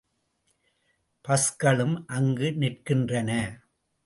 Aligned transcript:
பஸ்களும் 1.25 1.95
அங்கு 2.07 2.49
நிற்கின்றன. 2.59 3.29